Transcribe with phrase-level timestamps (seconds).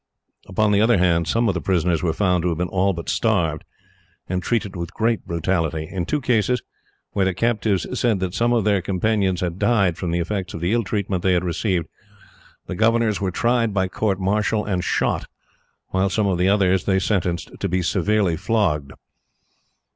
[0.47, 3.07] Upon the other hand, some of the prisoners were found to have been all but
[3.07, 3.63] starved,
[4.27, 5.87] and treated with great brutality.
[5.91, 6.63] In two cases,
[7.11, 10.59] where the captives said that some of their companions had died from the effects of
[10.61, 11.85] the ill treatment they had received,
[12.65, 15.27] the governors were tried by court martial and shot,
[15.89, 18.93] while some of the others they sentenced to be severely flogged.